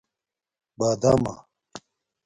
بادامہ 0.77 1.33